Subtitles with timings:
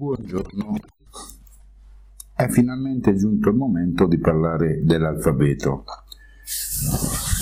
[0.00, 0.76] Buongiorno.
[2.34, 5.84] È finalmente giunto il momento di parlare dell'alfabeto.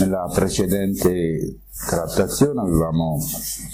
[0.00, 3.20] Nella precedente trattazione avevamo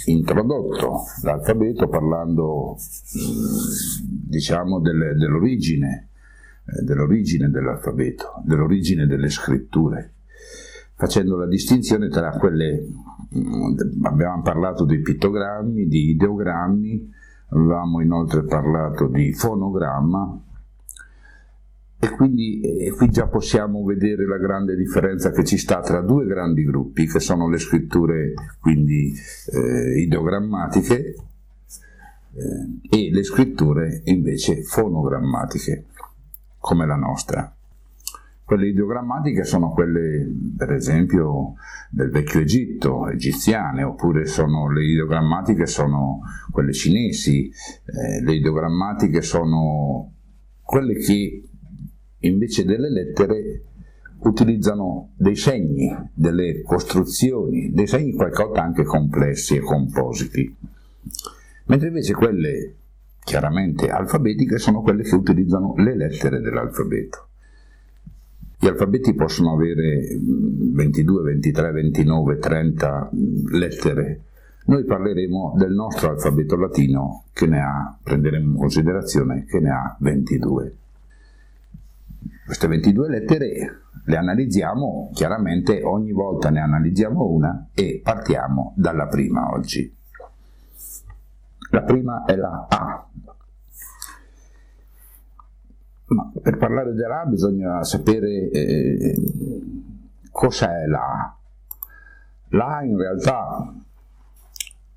[0.04, 2.76] introdotto l'alfabeto parlando
[4.28, 6.08] diciamo delle, dell'origine,
[6.66, 10.12] eh, dell'origine dell'alfabeto, dell'origine delle scritture,
[10.94, 12.86] facendo la distinzione tra quelle,
[14.02, 17.22] abbiamo parlato di pittogrammi, di ideogrammi,
[17.54, 20.40] avevamo inoltre parlato di fonogramma
[21.98, 26.26] e quindi eh, qui già possiamo vedere la grande differenza che ci sta tra due
[26.26, 29.14] grandi gruppi che sono le scritture quindi
[29.52, 31.14] eh, ideogrammatiche
[32.34, 35.86] eh, e le scritture invece fonogrammatiche
[36.58, 37.53] come la nostra.
[38.44, 41.54] Quelle ideogrammatiche sono quelle, per esempio,
[41.90, 46.20] del vecchio Egitto, egiziane, oppure sono le ideogrammatiche sono
[46.50, 50.12] quelle cinesi, eh, le ideogrammatiche sono
[50.60, 51.48] quelle che
[52.18, 53.62] invece delle lettere
[54.18, 60.54] utilizzano dei segni, delle costruzioni, dei segni qualcosa anche complessi e compositi,
[61.66, 62.74] mentre invece quelle
[63.24, 67.28] chiaramente alfabetiche sono quelle che utilizzano le lettere dell'alfabeto.
[68.64, 70.06] Gli alfabeti possono avere
[70.72, 73.10] 22, 23, 29, 30
[73.50, 74.22] lettere.
[74.64, 79.94] Noi parleremo del nostro alfabeto latino che ne ha, prenderemo in considerazione, che ne ha
[80.00, 80.76] 22.
[82.46, 89.50] Queste 22 lettere le analizziamo, chiaramente ogni volta ne analizziamo una e partiamo dalla prima
[89.52, 89.94] oggi.
[91.68, 93.06] La prima è la A,
[96.14, 99.14] ma per parlare dell'A bisogna sapere eh,
[100.30, 101.36] cos'è l'A.
[102.48, 103.74] L'A in realtà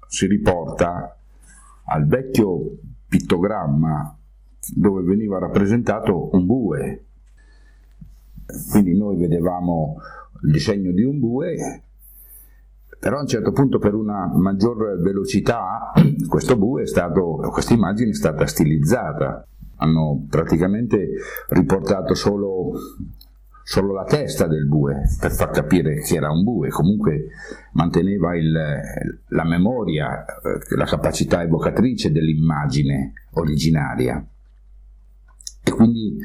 [0.07, 1.17] si riporta
[1.85, 4.15] al vecchio pittogramma
[4.75, 7.05] dove veniva rappresentato un bue.
[8.69, 9.95] Quindi noi vedevamo
[10.43, 11.81] il disegno di un bue,
[12.99, 15.91] però a un certo punto per una maggior velocità
[16.27, 19.47] questo bue è stato, questa immagine è stata stilizzata
[19.77, 21.09] hanno praticamente
[21.49, 22.71] riportato solo,
[23.63, 27.27] solo, la testa del bue per far capire che era un bue, comunque
[27.73, 28.51] manteneva il,
[29.27, 34.25] la memoria, eh, la capacità evocatrice dell'immagine originaria
[35.63, 36.17] e quindi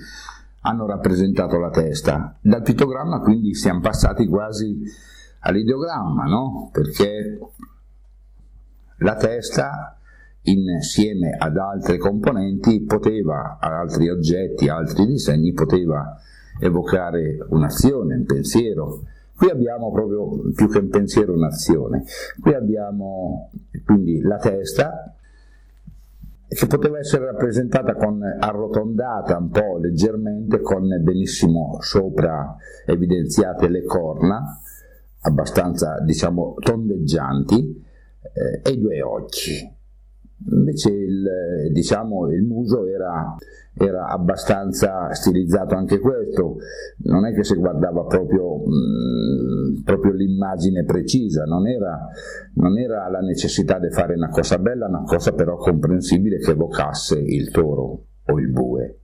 [0.63, 2.37] hanno rappresentato la testa.
[2.41, 4.81] Dal pittogramma quindi siamo passati quasi
[5.41, 6.71] all'ideogramma, no?
[6.73, 7.39] perché
[8.99, 9.99] la testa
[10.45, 16.17] insieme ad altre componenti poteva, ad altri oggetti, altri disegni, poteva
[16.61, 19.05] evocare un'azione, un pensiero.
[19.37, 22.05] Qui abbiamo proprio più che un pensiero un'azione.
[22.41, 23.51] Qui abbiamo
[23.85, 25.15] quindi la testa
[26.49, 34.61] che poteva essere rappresentata con arrotondata un po' leggermente con benissimo sopra evidenziate le corna
[35.21, 37.83] abbastanza diciamo tondeggianti
[38.35, 39.81] eh, e due occhi
[40.51, 43.35] Invece il, diciamo, il muso era,
[43.75, 46.57] era, abbastanza stilizzato anche questo,
[47.05, 52.09] non è che si guardava proprio, mh, mm, proprio l'immagine precisa, non era,
[52.55, 57.19] non era, la necessità di fare una cosa bella, una cosa però comprensibile che evocasse
[57.19, 58.97] il toro o il bue.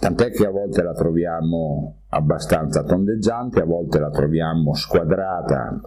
[0.00, 5.78] Tant'è che a volte la troviamo abbastanza tondeggiante, a volte la troviamo squadrata,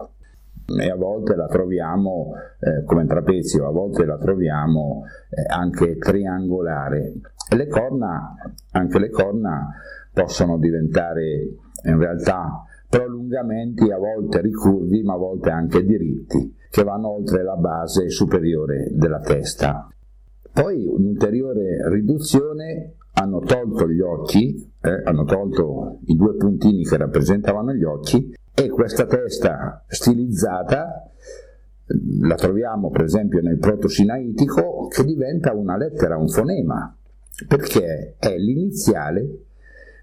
[0.66, 7.14] e a volte la troviamo eh, come trapezio, a volte la troviamo eh, anche triangolare.
[7.54, 8.34] Le corna,
[8.72, 9.70] anche le corna
[10.12, 11.48] possono diventare
[11.84, 17.56] in realtà prolungamenti a volte ricurvi ma a volte anche diritti che vanno oltre la
[17.56, 19.88] base superiore della testa.
[20.52, 27.72] Poi un'ulteriore riduzione hanno tolto gli occhi, eh, hanno tolto i due puntini che rappresentavano
[27.74, 31.10] gli occhi e questa testa stilizzata
[32.20, 36.96] la troviamo per esempio nel proto-sinaitico che diventa una lettera, un fonema,
[37.48, 39.44] perché è l'iniziale,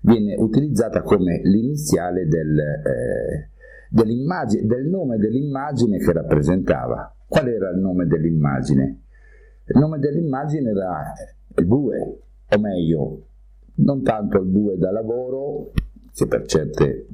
[0.01, 3.49] viene utilizzata come l'iniziale del, eh,
[3.89, 7.15] del nome dell'immagine che rappresentava.
[7.27, 9.01] Qual era il nome dell'immagine?
[9.65, 11.13] Il nome dell'immagine era
[11.55, 12.19] il bue,
[12.49, 13.25] o meglio,
[13.75, 15.71] non tanto il bue da lavoro,
[16.13, 17.07] che per certe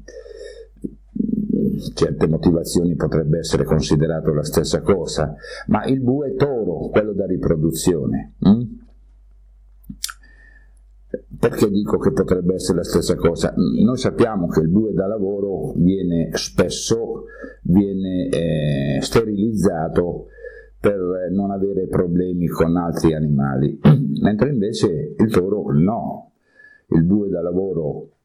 [1.93, 5.35] certe motivazioni potrebbe essere considerato la stessa cosa,
[5.67, 8.33] ma il bue toro, quello da riproduzione.
[8.39, 8.85] Hm?
[11.39, 13.53] Perché dico che potrebbe essere la stessa cosa?
[13.55, 17.25] Noi sappiamo che il bue da lavoro viene spesso
[17.63, 20.27] viene, eh, sterilizzato
[20.79, 20.97] per
[21.31, 23.79] non avere problemi con altri animali,
[24.21, 26.31] mentre invece il toro no.
[26.89, 28.16] Il bue da lavoro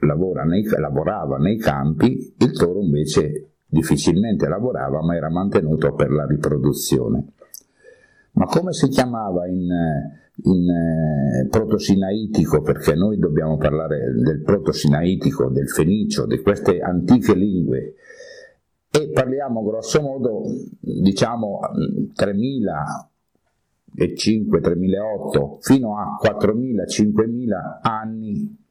[0.00, 6.26] lavora nei, lavorava nei campi, il toro invece difficilmente lavorava ma era mantenuto per la
[6.26, 7.26] riproduzione.
[8.32, 9.68] Ma come si chiamava in,
[10.44, 17.94] in eh, proto-sinaitico, perché noi dobbiamo parlare del proto-sinaitico, del fenicio, di queste antiche lingue,
[18.90, 20.44] e parliamo grosso modo,
[20.78, 21.58] diciamo,
[22.14, 28.66] 3005, 3008, fino a 4000, 5000 anni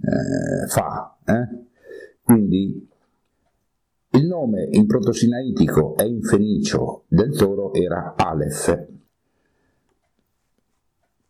[0.00, 1.16] eh, fa.
[1.24, 1.66] Eh?
[2.22, 2.88] Quindi
[4.10, 8.86] il nome in protosinaitico e in fenicio del toro era Aleph,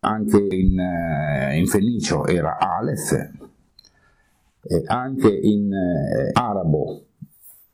[0.00, 3.12] anche in, eh, in fenicio era Aleph,
[4.62, 7.02] e anche in eh, arabo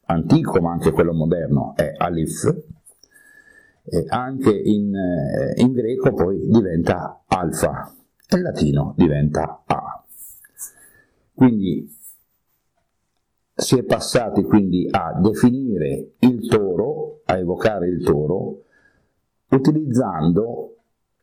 [0.07, 2.45] antico ma anche quello moderno è Alif,
[3.85, 7.95] e anche in, eh, in greco poi diventa Alfa,
[8.29, 9.94] e in latino diventa A.
[11.35, 11.93] Quindi
[13.55, 18.65] si è passati quindi a definire il toro, a evocare il toro,
[19.51, 20.77] utilizzando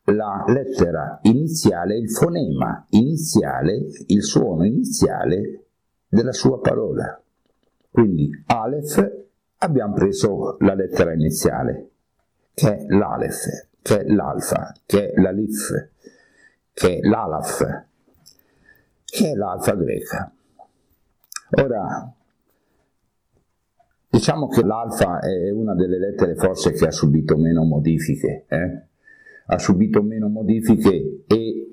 [0.06, 5.66] la lettera iniziale, il fonema iniziale, il suono iniziale
[6.08, 7.22] della sua parola.
[7.90, 9.26] Quindi Aleph
[9.58, 11.90] abbiamo preso la lettera iniziale,
[12.54, 15.90] che è l'Aleph, che è l'Alfa, che è l'Alif,
[16.74, 17.90] che è l'Alaf,
[19.12, 20.34] che è l'alfa greca.
[21.62, 22.16] Ora,
[24.12, 28.82] Diciamo che l'alfa è una delle lettere forse che ha subito meno modifiche, eh?
[29.46, 31.70] ha subito meno modifiche e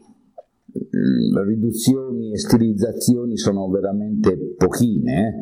[0.72, 5.32] mm, riduzioni e stilizzazioni sono veramente pochine, eh?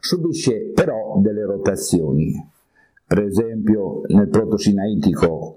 [0.00, 2.32] subisce però delle rotazioni.
[3.06, 5.55] Per esempio nel proto-sinaitico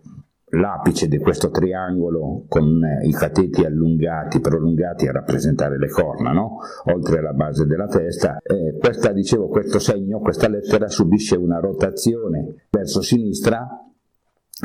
[0.52, 6.58] l'apice di questo triangolo con eh, i cateti allungati, prolungati a rappresentare le corna, no?
[6.86, 8.40] oltre alla base della testa.
[8.42, 13.68] Eh, questa, dicevo, questo segno, questa lettera subisce una rotazione verso sinistra,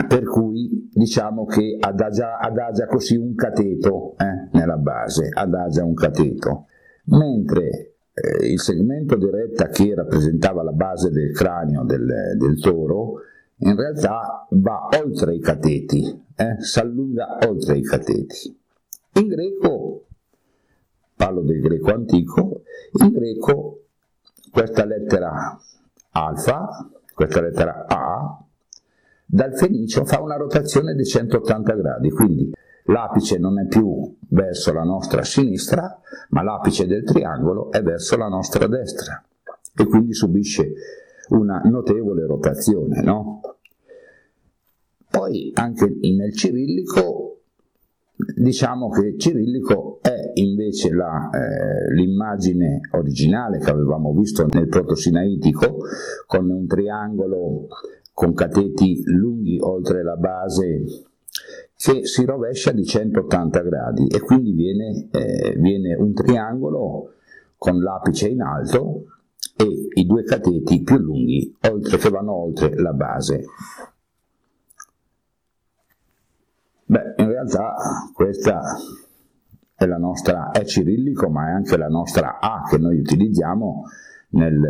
[0.08, 6.66] per cui diciamo che adagia, adagia così un cateto eh, nella base, adagia un cateto.
[7.06, 13.20] Mentre eh, il segmento di retta che rappresentava la base del cranio del, del toro,
[13.58, 16.56] in realtà va oltre i cateti, eh?
[16.60, 18.58] si allunga oltre i cateti.
[19.14, 20.06] In greco,
[21.14, 22.62] parlo del greco antico,
[23.00, 23.84] in greco
[24.50, 25.58] questa lettera
[26.10, 28.44] alfa, questa lettera A,
[29.26, 32.52] dal fenicio fa una rotazione di 180 gradi, quindi
[32.86, 36.00] l'apice non è più verso la nostra sinistra,
[36.30, 39.24] ma l'apice del triangolo è verso la nostra destra
[39.76, 40.72] e quindi subisce
[41.28, 43.40] una notevole rotazione, no?
[45.10, 47.24] Poi anche nel cirillico
[48.36, 55.78] diciamo che il cirillico è invece la, eh, l'immagine originale che avevamo visto nel proto-sinaitico
[56.26, 57.66] con un triangolo
[58.12, 60.84] con cateti lunghi oltre la base
[61.76, 67.14] che si rovescia di 180 gradi e quindi viene, eh, viene un triangolo
[67.58, 69.06] con l'apice in alto
[69.56, 73.44] e i due cateti più lunghi oltre, che vanno oltre la base.
[76.86, 77.74] Beh, in realtà
[78.12, 78.60] questa
[79.74, 83.84] è la nostra, è cirillico, ma è anche la nostra A che noi utilizziamo
[84.30, 84.62] nel,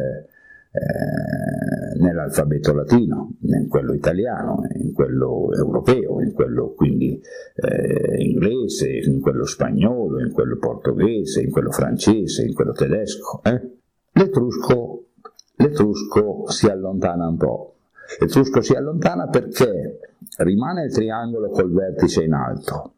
[0.73, 7.21] eh, nell'alfabeto latino, in quello italiano, in quello europeo, in quello quindi
[7.57, 13.43] eh, inglese, in quello spagnolo, in quello portoghese, in quello francese, in quello tedesco.
[13.45, 13.83] Eh?
[14.17, 15.07] L'etrusco,
[15.57, 17.75] l'etrusco si allontana un po'.
[18.21, 19.99] L'etrusco si allontana perché
[20.39, 22.95] rimane il triangolo col vertice in alto.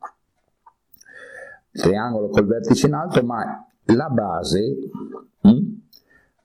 [1.70, 4.76] Il triangolo col vertice in alto, ma la base
[5.40, 5.80] mh, hm,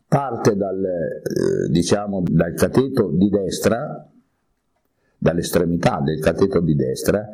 [0.07, 4.09] parte dal, eh, diciamo, dal cateto di destra,
[5.17, 7.27] dall'estremità del cateto di destra,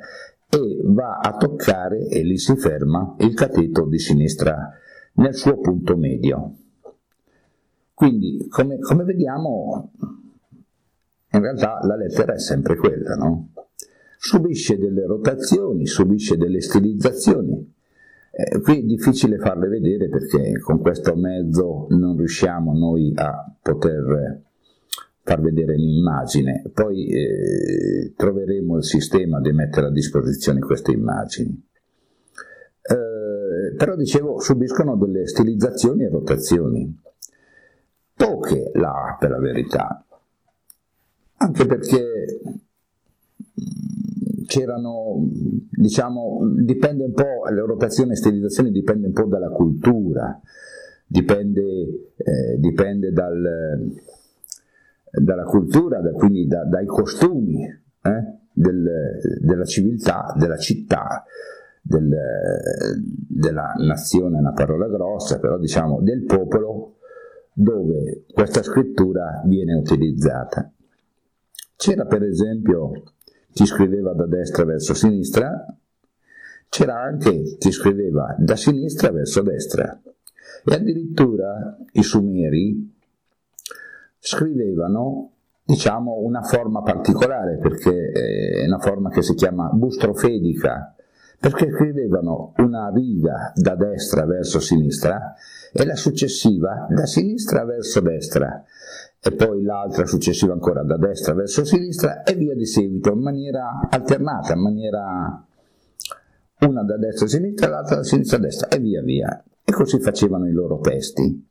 [0.49, 4.71] e va a toccare, e lì si ferma, il cateto di sinistra
[5.13, 6.55] nel suo punto medio.
[7.97, 9.91] Quindi, come, come vediamo,
[11.31, 13.53] in realtà la lettera è sempre quella, no?
[14.19, 17.73] Subisce delle rotazioni, subisce delle stilizzazioni.
[18.29, 24.43] Eh, qui è difficile farle vedere perché con questo mezzo non riusciamo noi a poter
[25.23, 26.69] far vedere l'immagine.
[26.71, 31.67] Poi eh, troveremo il sistema di mettere a disposizione queste immagini.
[32.79, 37.05] Eh, però dicevo, subiscono delle stilizzazioni e rotazioni.
[38.17, 40.03] Poche là, per la verità,
[41.37, 42.41] anche perché
[44.47, 45.27] c'erano,
[45.69, 50.39] diciamo, dipende un po', la rotazione e stilizzazione dipende un po' dalla cultura,
[51.05, 51.61] dipende,
[52.15, 53.93] eh, dipende dal,
[55.11, 61.23] dalla cultura, da, quindi da, dai costumi eh, del, della civiltà, della città,
[61.81, 62.09] del,
[63.29, 66.96] della nazione, è una parola grossa, però diciamo del popolo
[67.59, 70.71] dove questa scrittura viene utilizzata.
[71.75, 72.91] C'era per esempio
[73.51, 75.65] chi scriveva da destra verso sinistra,
[76.69, 79.99] c'era anche chi scriveva da sinistra verso destra
[80.65, 82.95] e addirittura i sumeri
[84.19, 85.31] scrivevano
[85.63, 90.93] diciamo una forma particolare perché è una forma che si chiama bustrofedica
[91.39, 95.33] perché scrivevano una riga da destra verso sinistra
[95.73, 98.63] e la successiva da sinistra verso destra
[99.19, 103.87] e poi l'altra successiva ancora da destra verso sinistra e via di seguito in maniera
[103.89, 105.45] alternata, in maniera
[106.59, 109.43] una da destra a sinistra l'altra da sinistra a destra e via via.
[109.63, 111.45] E così facevano i loro testi.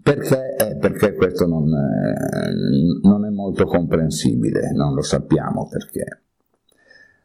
[0.00, 0.56] Perché?
[0.56, 6.22] Eh, perché questo non, eh, non, è molto comprensibile, non lo sappiamo perché.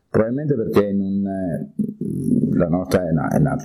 [0.09, 3.55] Probabilmente perché non, eh, la nostra è una, è una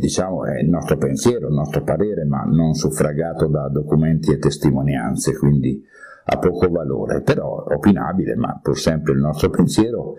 [0.00, 5.36] diciamo è il nostro pensiero, il nostro parere, ma non suffragato da documenti e testimonianze,
[5.36, 5.80] quindi
[6.24, 10.14] ha poco valore, però opinabile, ma pur sempre il nostro pensiero,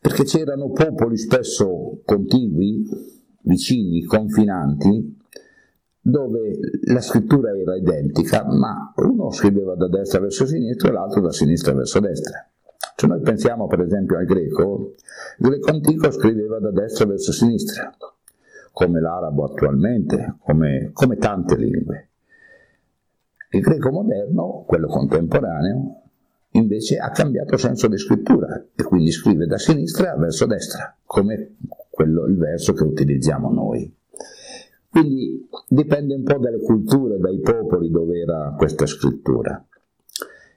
[0.00, 2.86] perché c'erano popoli spesso contigui,
[3.42, 5.18] vicini, confinanti,
[6.00, 11.32] dove la scrittura era identica, ma uno scriveva da destra verso sinistra e l'altro da
[11.32, 12.46] sinistra verso destra.
[12.96, 14.94] Se noi pensiamo per esempio al greco,
[15.38, 17.92] il greco antico scriveva da destra verso sinistra,
[18.72, 22.08] come l'arabo attualmente, come, come tante lingue.
[23.50, 26.02] Il greco moderno, quello contemporaneo,
[26.52, 31.56] invece ha cambiato senso di scrittura e quindi scrive da sinistra verso destra, come
[31.90, 33.92] quello, il verso che utilizziamo noi.
[34.88, 39.64] Quindi dipende un po' dalle culture, dai popoli dove era questa scrittura.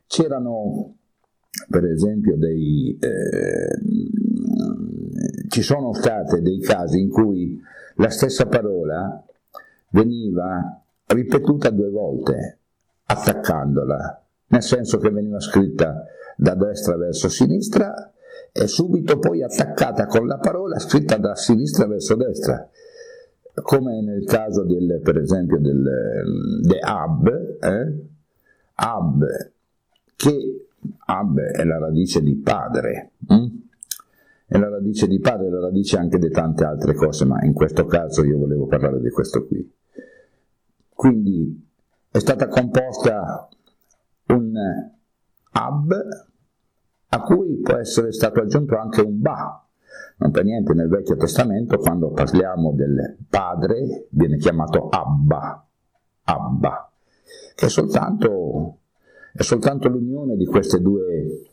[0.05, 0.95] C'erano
[1.69, 3.79] per esempio dei, eh,
[5.49, 7.59] ci sono stati dei casi in cui
[7.95, 9.23] la stessa parola
[9.91, 12.59] veniva ripetuta due volte,
[13.05, 18.11] attaccandola, nel senso che veniva scritta da destra verso sinistra
[18.51, 22.69] e subito poi attaccata con la parola scritta da sinistra verso destra,
[23.61, 27.27] come nel caso del, per esempio del de Ab,
[27.59, 28.05] eh?
[28.75, 29.25] Ab,
[30.15, 30.66] che
[30.97, 33.45] Ab è la radice di padre, hm?
[34.47, 37.53] è la radice di padre, è la radice anche di tante altre cose, ma in
[37.53, 39.73] questo caso io volevo parlare di questo qui.
[40.93, 41.67] Quindi
[42.09, 43.47] è stata composta
[44.27, 44.53] un
[45.51, 45.91] Ab
[47.09, 49.61] a cui può essere stato aggiunto anche un Ba.
[50.17, 55.65] Non per niente nel Vecchio Testamento quando parliamo del padre viene chiamato Abba,
[56.23, 56.91] Abba,
[57.55, 58.77] che è soltanto
[59.37, 61.43] è soltanto l'unione di queste due,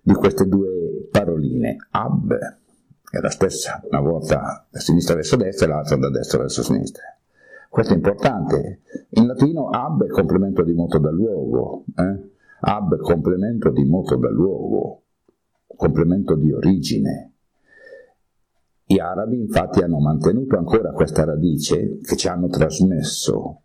[0.00, 1.88] di queste due paroline.
[1.90, 2.32] Ab
[3.10, 7.02] è la stessa, una volta da sinistra verso destra e l'altra da destra verso sinistra.
[7.68, 8.82] Questo è importante.
[9.10, 12.30] In latino ab è complemento di moto da luogo, eh?
[12.60, 15.02] ab complemento di moto da luogo,
[15.66, 17.32] complemento di origine.
[18.84, 23.63] Gli arabi infatti hanno mantenuto ancora questa radice che ci hanno trasmesso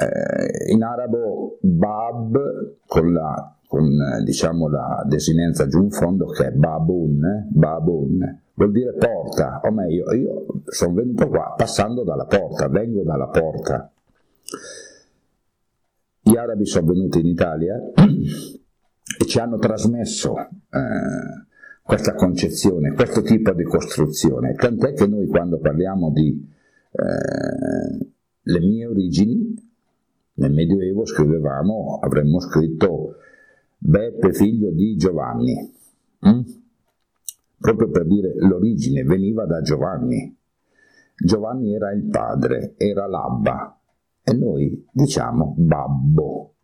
[0.00, 3.88] eh, in arabo Bab con la, con,
[4.24, 7.46] diciamo, la desinenza giù in fondo che è Babun, eh?
[7.50, 13.28] Babun vuol dire porta, o meglio, io sono venuto qua passando dalla porta, vengo dalla
[13.28, 13.90] porta.
[16.22, 21.46] Gli arabi sono venuti in Italia e ci hanno trasmesso eh,
[21.82, 26.46] questa concezione, questo tipo di costruzione, tant'è che noi quando parliamo di
[26.92, 28.06] eh,
[28.42, 29.69] le mie origini
[30.40, 33.16] nel Medioevo scrivevamo, avremmo scritto
[33.76, 35.72] Beppe figlio di Giovanni,
[36.20, 36.40] hm?
[37.58, 40.34] proprio per dire l'origine veniva da Giovanni.
[41.14, 43.78] Giovanni era il padre, era l'abba
[44.22, 46.54] e noi diciamo babbo,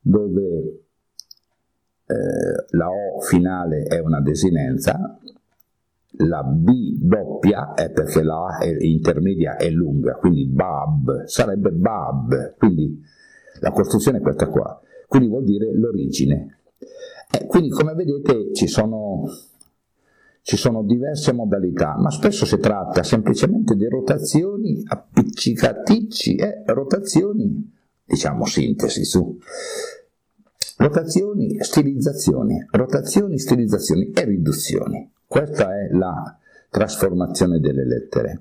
[0.00, 0.84] dove
[2.06, 5.18] eh, la O finale è una desinenza,
[6.16, 12.56] la B doppia è perché la A è intermedia è lunga, quindi Bab sarebbe Bab,
[12.56, 13.00] quindi
[13.60, 16.58] la costruzione è questa qua, quindi vuol dire l'origine.
[17.30, 19.24] Eh, quindi come vedete ci sono,
[20.42, 27.72] ci sono diverse modalità, ma spesso si tratta semplicemente di rotazioni appiccicaticci, eh, rotazioni,
[28.04, 29.38] diciamo sintesi su.
[30.76, 35.12] Rotazioni, stilizzazioni, rotazioni, stilizzazioni e riduzioni.
[35.26, 36.36] Questa è la
[36.68, 38.40] trasformazione delle lettere.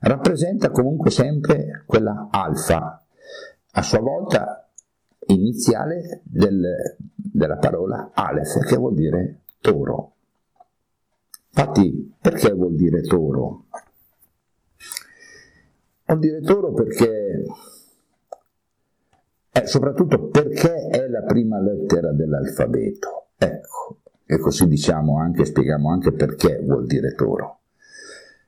[0.00, 3.04] Rappresenta comunque sempre quella alfa,
[3.72, 4.68] a sua volta
[5.26, 10.12] iniziale del, della parola Aleph, che vuol dire toro.
[11.48, 13.64] Infatti, perché vuol dire toro?
[16.06, 17.44] Vuol dire toro perché,
[19.56, 23.28] eh, soprattutto perché è la prima lettera dell'alfabeto.
[23.38, 27.60] Ecco, e così diciamo anche, spieghiamo anche perché vuol dire toro.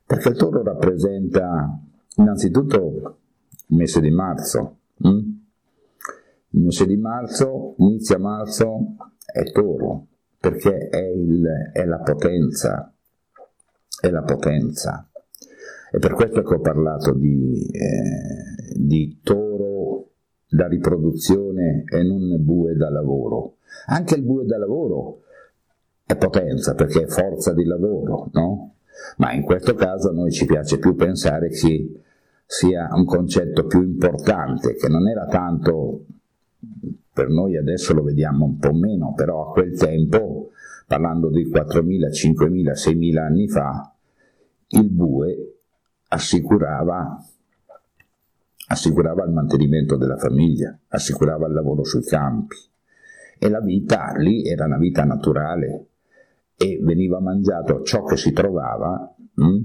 [0.05, 1.79] Perché il toro rappresenta
[2.17, 3.21] innanzitutto
[3.69, 4.77] il mese di marzo.
[4.97, 5.37] Hm?
[6.51, 10.07] Il mese di marzo, inizia marzo, è toro,
[10.39, 12.93] perché è, il, è la potenza,
[14.01, 15.09] è la potenza.
[15.91, 19.78] E per questo che ho parlato di, eh, di toro
[20.49, 23.57] da riproduzione e non bue da lavoro.
[23.87, 25.23] Anche il bue da lavoro
[26.05, 28.75] è potenza perché è forza di lavoro, no?
[29.19, 32.01] Ma in questo caso a noi ci piace più pensare che
[32.45, 36.07] sia un concetto più importante, che non era tanto,
[37.13, 40.51] per noi adesso lo vediamo un po' meno, però a quel tempo,
[40.87, 43.93] parlando di 4.000, 5.000, 6.000 anni fa,
[44.69, 45.59] il bue
[46.09, 47.23] assicurava,
[48.71, 52.57] assicurava il mantenimento della famiglia, assicurava il lavoro sui campi.
[53.39, 55.87] E la vita lì era una vita naturale.
[56.57, 59.61] E veniva mangiato ciò che si trovava mh, mm,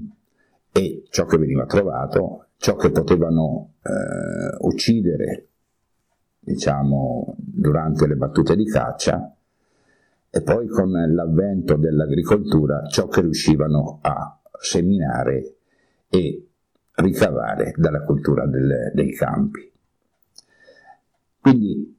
[0.72, 5.48] e ciò che veniva trovato, ciò che potevano eh, uccidere
[6.38, 9.34] diciamo durante le battute di caccia.
[10.30, 15.56] E poi con l'avvento dell'agricoltura ciò che riuscivano a seminare
[16.08, 16.48] e
[16.96, 19.70] ricavare dalla cultura del, dei campi.
[21.40, 21.96] Quindi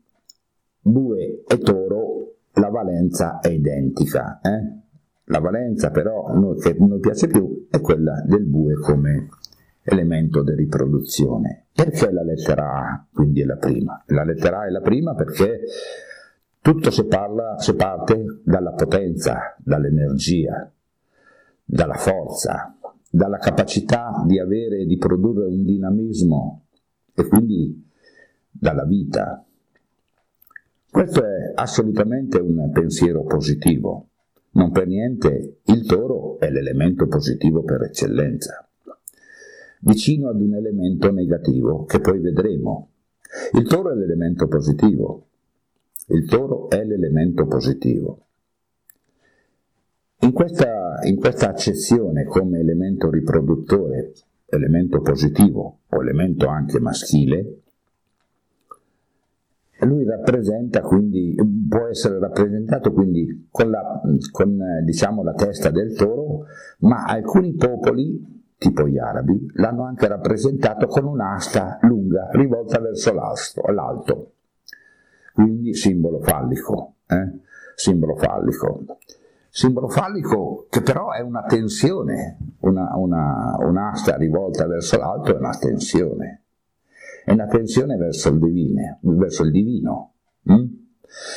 [0.80, 4.40] bue e toro la valenza è identica.
[4.42, 4.84] Eh?
[5.26, 9.30] La valenza però noi, che non piace più è quella del bue come
[9.84, 11.66] elemento di riproduzione.
[11.74, 14.04] Perché la lettera A quindi è la prima?
[14.08, 15.62] La lettera A è la prima perché
[16.62, 20.72] tutto si, parla, si parte dalla potenza, dall'energia,
[21.64, 22.75] dalla forza,
[23.16, 26.66] dalla capacità di avere di produrre un dinamismo
[27.14, 27.90] e quindi
[28.52, 29.42] dalla vita.
[30.92, 34.10] Questo è assolutamente un pensiero positivo.
[34.52, 38.68] Non per niente il toro è l'elemento positivo per eccellenza,
[39.80, 42.90] vicino ad un elemento negativo che poi vedremo.
[43.54, 45.28] Il toro è l'elemento positivo.
[46.08, 48.25] Il toro è l'elemento positivo.
[50.26, 54.14] In questa, in questa accezione come elemento riproduttore,
[54.48, 57.60] elemento positivo o elemento anche maschile,
[59.82, 61.36] lui rappresenta quindi,
[61.70, 66.46] può essere rappresentato quindi con, la, con diciamo, la testa del toro,
[66.80, 74.32] ma alcuni popoli, tipo gli arabi, l'hanno anche rappresentato con un'asta lunga rivolta verso l'alto,
[75.36, 76.96] quindi simbolo fallico.
[77.06, 77.44] Eh?
[77.76, 78.86] Simbolo fallico
[79.56, 85.58] simbolo fallico che però è una tensione, una, una, un'asta rivolta verso l'alto è una
[85.58, 86.42] tensione,
[87.24, 90.16] è una tensione verso il, divine, verso il divino.
[90.44, 90.66] Hm?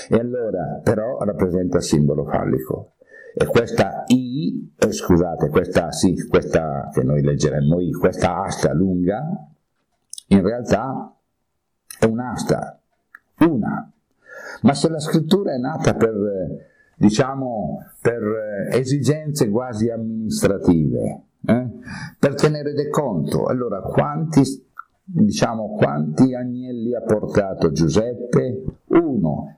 [0.09, 2.94] E allora però rappresenta il simbolo fallico.
[3.37, 9.22] E questa I, eh, scusate, questa, sì, questa che noi leggeremmo I, questa asta lunga,
[10.26, 11.14] in realtà
[12.00, 12.81] è un'asta,
[13.42, 13.92] una.
[14.62, 16.66] Ma se la scrittura è nata per
[16.98, 21.68] diciamo, per eh, esigenze quasi amministrative, eh?
[22.18, 23.46] per tenere de conto.
[23.46, 24.42] Allora, quanti,
[25.04, 28.64] diciamo, quanti agnelli ha portato Giuseppe?
[28.87, 29.54] Uno.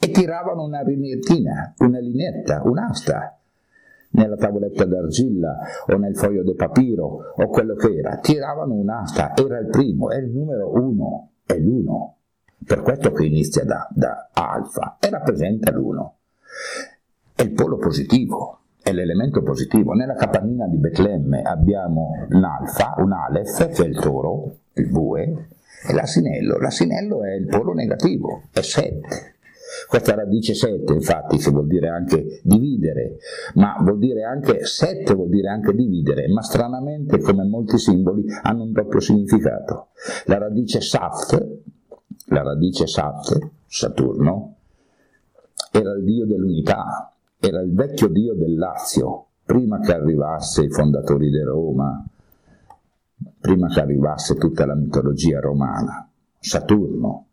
[0.00, 3.36] E tiravano una linettina, una linetta, un'asta
[4.10, 9.58] nella tavoletta d'argilla o nel foglio di papiro o quello che era, tiravano un'asta, era
[9.58, 12.14] il primo, è il numero uno, è l'uno.
[12.64, 16.17] Per questo che inizia da, da alfa e rappresenta l'uno
[17.34, 19.92] è il polo positivo, è l'elemento positivo.
[19.92, 25.48] Nella capannina di Betlemme abbiamo un alfa, un alef, che è il toro, il bue,
[25.86, 26.58] e l'asinello.
[26.58, 29.36] L'asinello è il polo negativo, è 7.
[29.86, 33.18] Questa radice 7 infatti che vuol dire anche dividere,
[33.54, 38.64] ma vuol dire anche 7 vuol dire anche dividere, ma stranamente come molti simboli hanno
[38.64, 39.88] un doppio significato.
[40.24, 41.58] La radice Sat,
[42.28, 44.56] la radice Sat, Saturno,
[45.70, 51.30] era il dio dell'unità, era il vecchio dio del Lazio, prima che arrivasse i fondatori
[51.30, 52.04] di Roma,
[53.40, 57.26] prima che arrivasse tutta la mitologia romana, Saturno.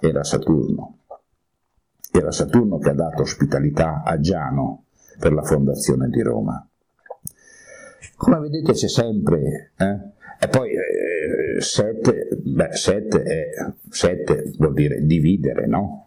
[0.00, 0.98] era Saturno.
[2.10, 4.84] Era Saturno che ha dato ospitalità a Giano
[5.18, 6.68] per la fondazione di Roma.
[8.16, 9.98] Come vedete c'è sempre, eh?
[10.38, 16.03] e poi eh, sette, è, sette vuol dire dividere, no?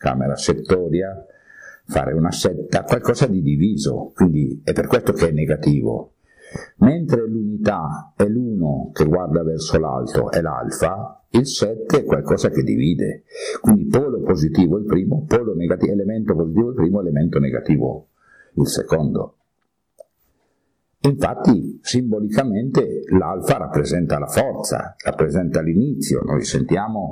[0.00, 1.26] Camera settoria,
[1.84, 6.14] fare una setta, qualcosa di diviso, quindi è per questo che è negativo.
[6.76, 12.62] Mentre l'unità è l'uno che guarda verso l'alto, è l'alfa, il 7 è qualcosa che
[12.62, 13.24] divide.
[13.60, 18.08] Quindi polo positivo il primo, polo negativo, elemento positivo il primo, elemento negativo
[18.54, 19.34] il secondo.
[21.02, 26.22] Infatti, simbolicamente, l'alfa rappresenta la forza, rappresenta l'inizio.
[26.24, 27.10] Noi sentiamo,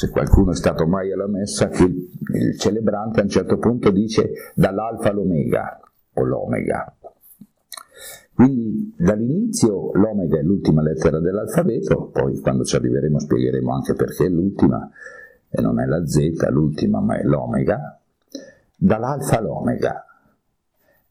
[0.00, 4.32] se qualcuno è stato mai alla messa, che il, celebrante a un certo punto dice
[4.54, 5.78] dall'alfa all'omega,
[6.14, 6.96] o l'omega.
[8.32, 14.28] Quindi dall'inizio l'omega è l'ultima lettera dell'alfabeto, poi quando ci arriveremo spiegheremo anche perché è
[14.30, 14.88] l'ultima,
[15.50, 18.00] e non è la Z l'ultima, ma è l'omega,
[18.78, 20.02] dall'alfa all'omega.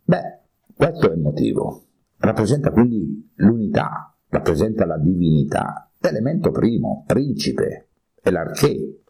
[0.03, 0.39] Beh,
[0.75, 1.83] questo è il motivo.
[2.17, 7.88] Rappresenta quindi l'unità, rappresenta la divinità, l'elemento primo, principe,
[8.21, 9.01] è l'arché,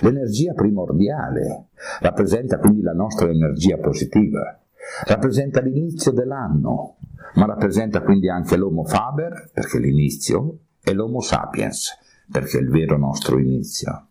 [0.00, 1.68] l'energia primordiale,
[2.00, 4.58] rappresenta quindi la nostra energia positiva,
[5.06, 6.96] rappresenta l'inizio dell'anno,
[7.34, 11.96] ma rappresenta quindi anche l'Homo Faber, perché l'inizio, e l'Homo Sapiens,
[12.30, 14.06] perché è il vero nostro inizio.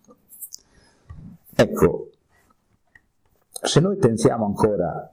[1.55, 2.09] Ecco,
[3.51, 5.11] se noi pensiamo ancora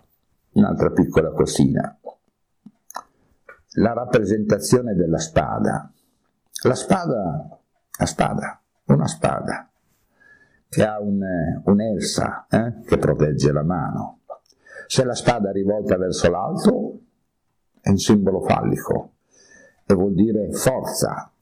[0.52, 1.98] un'altra piccola cosina,
[3.78, 5.90] la rappresentazione della spada.
[6.62, 7.58] La spada,
[7.98, 9.70] la spada, una spada,
[10.68, 11.20] che ha un,
[11.64, 14.20] un'elsa eh, che protegge la mano.
[14.86, 17.00] Se la spada è rivolta verso l'alto,
[17.80, 19.12] è un simbolo fallico
[19.86, 21.32] e vuol dire forza,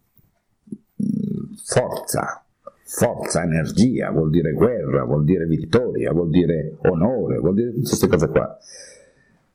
[1.64, 2.44] forza,
[2.84, 8.06] forza, energia, vuol dire guerra, vuol dire vittoria, vuol dire onore, vuol dire tutte queste
[8.08, 8.58] cose qua.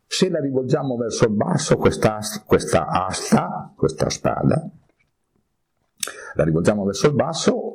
[0.06, 4.68] Se la rivolgiamo verso il basso, questa, questa asta, questa spada,
[6.34, 7.69] la rivolgiamo verso il basso,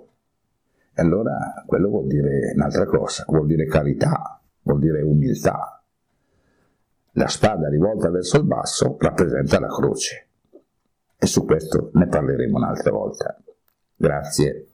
[1.03, 5.83] allora quello vuol dire un'altra cosa, vuol dire carità, vuol dire umiltà,
[7.17, 10.29] la spada rivolta verso il basso rappresenta la croce.
[11.17, 13.39] E su questo ne parleremo un'altra volta.
[13.97, 14.67] Grazie.